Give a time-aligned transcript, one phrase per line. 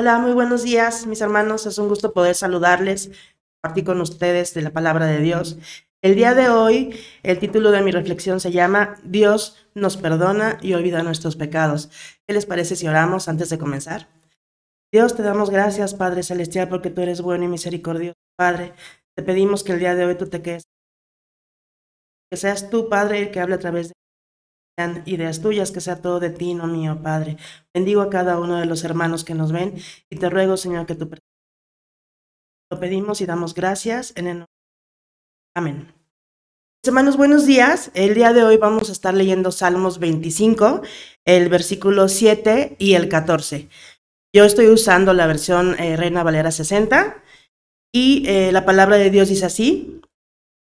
[0.00, 1.66] Hola, muy buenos días, mis hermanos.
[1.66, 3.10] Es un gusto poder saludarles,
[3.60, 5.58] compartir con ustedes de la palabra de Dios.
[6.00, 10.72] El día de hoy, el título de mi reflexión se llama Dios nos perdona y
[10.72, 11.90] olvida nuestros pecados.
[12.26, 14.08] ¿Qué les parece si oramos antes de comenzar?
[14.90, 18.16] Dios, te damos gracias, Padre Celestial, porque tú eres bueno y misericordioso.
[18.38, 18.72] Padre,
[19.14, 20.62] te pedimos que el día de hoy tú te quedes.
[22.30, 23.94] Que seas tú, Padre, el que hable a través de
[25.06, 27.36] ideas tuyas, que sea todo de ti, no mío, Padre.
[27.74, 29.74] Bendigo a cada uno de los hermanos que nos ven
[30.10, 31.10] y te ruego, Señor, que tú
[32.70, 34.44] lo pedimos y damos gracias en el.
[35.54, 35.92] Amén.
[36.84, 37.90] Hermanos, buenos días.
[37.94, 40.82] El día de hoy vamos a estar leyendo Salmos 25,
[41.26, 43.68] el versículo 7 y el 14.
[44.34, 47.22] Yo estoy usando la versión eh, Reina Valera 60
[47.92, 50.00] y eh, la palabra de Dios dice así,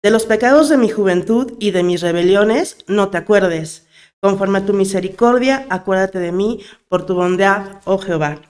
[0.03, 3.88] de los pecados de mi juventud y de mis rebeliones no te acuerdes
[4.21, 8.41] Conforme a tu misericordia, acuérdate de mí por tu bondad, oh Jehová.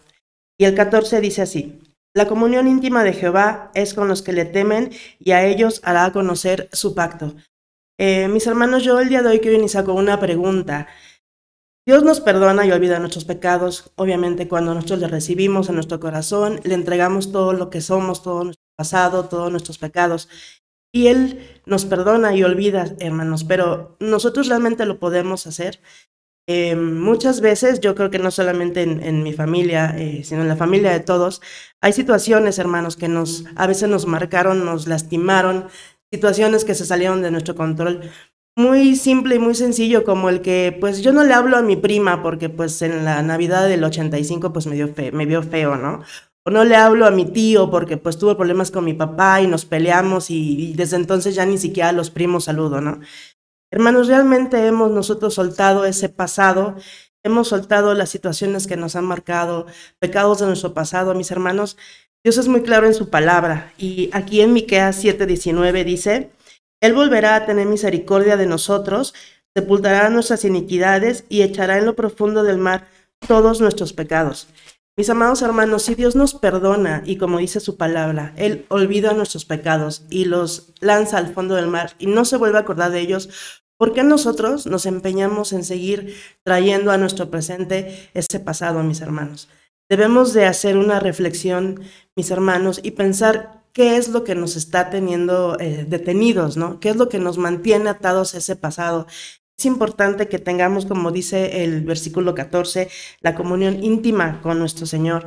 [0.58, 1.80] Y el 14 dice así,
[2.14, 6.10] la comunión íntima de Jehová es con los que le temen y a ellos hará
[6.12, 7.34] conocer su pacto.
[7.98, 10.88] Eh, mis hermanos, yo el día de hoy quiero iniciar con una pregunta.
[11.86, 16.60] Dios nos perdona y olvida nuestros pecados, obviamente cuando nosotros le recibimos en nuestro corazón,
[16.64, 20.28] le entregamos todo lo que somos, todo nuestro pasado, todos nuestros pecados.
[20.92, 25.80] Y Él nos perdona y olvida, hermanos, pero nosotros realmente lo podemos hacer.
[26.50, 30.56] Eh, muchas veces, yo creo que no solamente en, mi familia, eh, sino en la
[30.56, 31.42] familia de todos,
[31.82, 35.66] hay situaciones, hermanos, que nos, a veces nos marcaron, nos lastimaron,
[36.10, 38.10] situaciones que se salieron de nuestro control.
[38.56, 41.76] Muy simple y muy sencillo, como el que, pues yo no le hablo a mi
[41.76, 46.02] prima porque pues en la Navidad del 85 pues me, dio me vio feo, ¿no?
[46.50, 49.64] No le hablo a mi tío porque pues tuvo problemas con mi papá y nos
[49.64, 53.00] peleamos y, desde entonces ya ni siquiera los primos saludo, ¿no?
[53.70, 56.76] Hermanos, realmente hemos nosotros soltado ese pasado,
[57.22, 59.66] hemos soltado las situaciones que nos han marcado,
[59.98, 61.76] pecados de nuestro pasado, mis hermanos.
[62.24, 66.30] Dios es muy claro en su palabra y aquí en Miqueas 7:19 dice,
[66.80, 69.14] Él volverá a tener misericordia de nosotros,
[69.54, 72.86] sepultará nuestras iniquidades y echará en lo profundo del mar
[73.26, 74.48] todos nuestros pecados.
[74.98, 79.44] Mis amados hermanos, si Dios nos perdona y como dice su palabra, Él olvida nuestros
[79.44, 82.98] pecados y los lanza al fondo del mar y no se vuelve a acordar de
[82.98, 89.00] ellos, ¿por qué nosotros nos empeñamos en seguir trayendo a nuestro presente ese pasado, mis
[89.00, 89.48] hermanos?
[89.88, 91.80] Debemos de hacer una reflexión,
[92.16, 96.80] mis hermanos, y pensar qué es lo que nos está teniendo eh, detenidos, ¿no?
[96.80, 99.06] ¿Qué es lo que nos mantiene atados a ese pasado?
[99.58, 102.88] Es importante que tengamos, como dice el versículo 14,
[103.20, 105.26] la comunión íntima con nuestro Señor.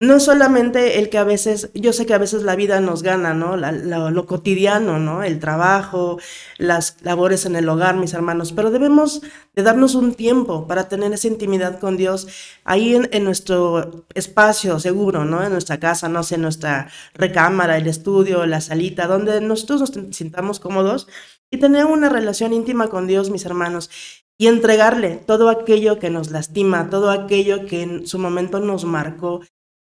[0.00, 3.34] No solamente el que a veces, yo sé que a veces la vida nos gana,
[3.34, 3.56] ¿no?
[3.56, 5.24] lo cotidiano, ¿no?
[5.24, 6.20] El trabajo,
[6.56, 9.22] las labores en el hogar, mis hermanos, pero debemos
[9.56, 12.28] de darnos un tiempo para tener esa intimidad con Dios
[12.62, 15.42] ahí en, en nuestro espacio seguro, ¿no?
[15.42, 20.16] En nuestra casa, no sé, en nuestra recámara, el estudio, la salita, donde nosotros nos
[20.16, 21.08] sintamos cómodos
[21.50, 23.90] y tener una relación íntima con Dios, mis hermanos,
[24.38, 29.40] y entregarle todo aquello que nos lastima, todo aquello que en su momento nos marcó.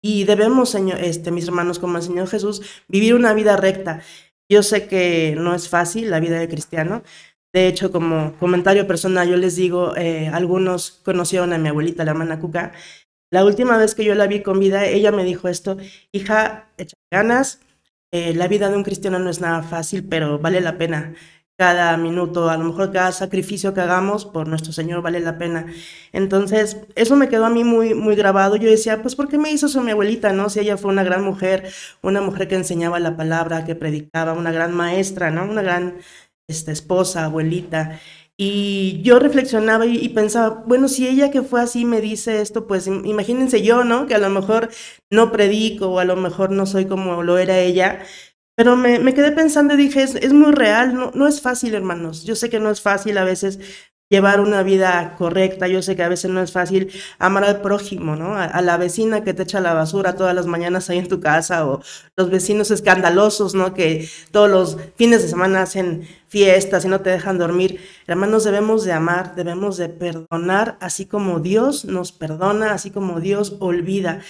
[0.02, 4.02] Y debemos, señor, este, mis hermanos, como el Señor Jesús, vivir una vida recta.
[4.50, 7.02] Yo sé que no es fácil la vida de cristiano.
[7.52, 12.12] De hecho, como comentario personal, yo les digo, eh, algunos conocieron a mi abuelita, la
[12.12, 12.72] hermana Cuca.
[13.30, 15.76] La última vez que yo la vi con vida, ella me dijo esto,
[16.12, 17.60] hija, echa ganas,
[18.12, 21.14] eh, la vida de un cristiano no es nada fácil, pero vale la pena
[21.60, 25.66] cada minuto, a lo mejor cada sacrificio que hagamos por nuestro Señor vale la pena.
[26.10, 28.56] Entonces, eso me quedó a mí muy, muy grabado.
[28.56, 30.48] Yo decía, pues, ¿por qué me hizo eso mi abuelita, no?
[30.48, 34.52] Si ella fue una gran mujer, una mujer que enseñaba la palabra, que predicaba, una
[34.52, 35.44] gran maestra, ¿no?
[35.44, 35.98] Una gran
[36.48, 38.00] este, esposa, abuelita.
[38.38, 42.66] Y yo reflexionaba y, y, pensaba, bueno, si ella que fue así me dice esto,
[42.66, 44.06] pues imagínense yo, ¿no?
[44.06, 44.70] Que a lo mejor
[45.10, 48.00] no predico o a lo mejor no soy como lo era ella,
[48.60, 51.74] pero me, me quedé pensando y dije, es, es muy real, no, no es fácil,
[51.74, 52.24] hermanos.
[52.24, 53.58] Yo sé que no es fácil a veces
[54.10, 55.66] llevar una vida correcta.
[55.66, 58.36] Yo sé que a veces no es fácil amar al prójimo, ¿no?
[58.36, 61.66] A, la vecina que te echa la basura todas las mañanas ahí en tu casa
[61.66, 61.80] o
[62.18, 63.72] los vecinos escandalosos, ¿no?
[63.72, 67.80] Que todos los fines de semana hacen fiestas y no te dejan dormir.
[68.06, 73.56] Hermanos, debemos de amar, debemos de perdonar, así como Dios nos perdona, así como Dios
[73.58, 74.20] olvida.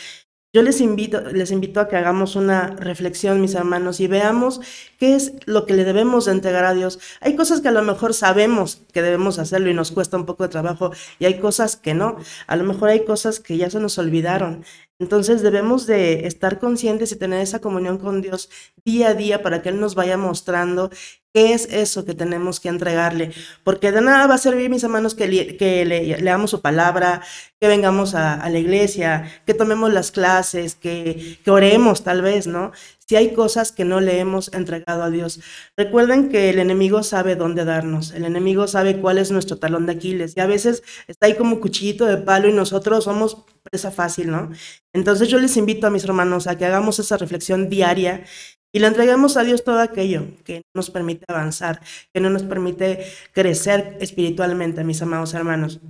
[0.53, 4.61] Yo les invito, les invito a que hagamos una reflexión, mis hermanos, y veamos
[4.99, 6.99] qué es lo que le debemos de entregar a Dios.
[7.21, 10.43] Hay cosas que a lo mejor sabemos que debemos hacerlo y nos cuesta un poco
[10.43, 12.17] de trabajo, y hay cosas que no.
[12.49, 14.65] A lo mejor hay cosas que ya se nos olvidaron.
[14.99, 18.51] Entonces debemos de estar conscientes y tener esa comunión con Dios
[18.85, 20.91] día a día para que Él nos vaya mostrando
[21.33, 23.33] ¿Qué es eso que tenemos que entregarle?
[23.63, 25.85] Porque de nada va a servir, mis hermanos, que, que
[26.21, 27.23] leamos su palabra,
[27.61, 32.73] que vengamos a, la iglesia, que tomemos las clases, que, que oremos tal vez, ¿no?
[33.07, 35.41] Si hay cosas que no le hemos entregado a Dios.
[35.77, 39.93] Recuerden que el enemigo sabe dónde darnos, el enemigo sabe cuál es nuestro talón de
[39.93, 44.31] Aquiles y a veces está ahí como cuchillito de palo y nosotros somos presa fácil,
[44.31, 44.51] ¿no?
[44.93, 48.25] Entonces yo les invito a mis hermanos a que hagamos esa reflexión diaria
[48.73, 51.81] y le entregamos a Dios todo aquello que nos permite avanzar,
[52.13, 55.81] que no nos permite crecer espiritualmente, mis amados hermanos.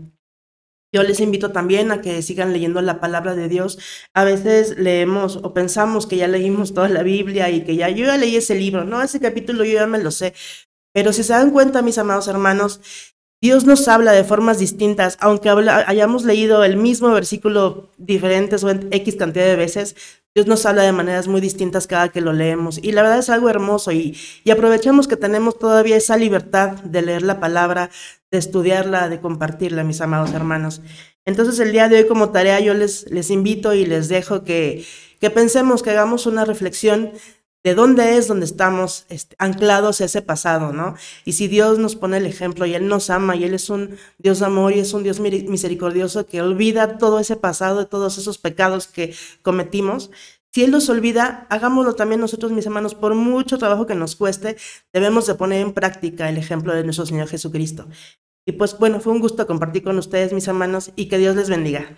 [0.93, 3.79] Yo les invito también a que sigan leyendo la palabra de Dios.
[4.13, 8.07] A veces leemos o pensamos que ya leímos toda la Biblia y que ya yo
[8.07, 10.35] ya leí ese libro, no, ese capítulo yo ya me lo sé.
[10.93, 12.81] Pero si se dan cuenta, mis amados hermanos,
[13.41, 19.17] Dios nos habla de formas distintas, aunque hayamos leído el mismo versículo diferentes o X
[19.17, 19.97] cantidad de veces,
[20.33, 22.79] Dios nos habla de maneras muy distintas cada que lo leemos.
[22.79, 24.17] Y la verdad es algo hermoso y,
[24.51, 27.91] aprovechamos que tenemos todavía esa libertad de leer la palabra,
[28.31, 30.83] de estudiarla, de compartirla, mis amados hermanos.
[31.25, 34.85] Entonces el día de hoy como tarea yo les, les invito y les dejo que,
[35.21, 37.11] que pensemos, que hagamos una reflexión
[37.63, 40.95] de dónde es donde estamos este, anclados a ese pasado, ¿no?
[41.25, 43.97] Y si Dios nos pone el ejemplo y Él nos ama y Él es un
[44.19, 48.39] Dios de amor y es un Dios misericordioso que olvida todo ese pasado, todos esos
[48.39, 50.11] pecados que cometimos,
[50.53, 54.57] si Él nos olvida, hagámoslo también nosotros, mis hermanos, por mucho trabajo que nos cueste,
[54.93, 57.87] debemos de poner en práctica el ejemplo de nuestro Señor Jesucristo.
[58.45, 61.49] Y pues bueno, fue un gusto compartir con ustedes, mis hermanos, y que Dios les
[61.49, 61.97] bendiga.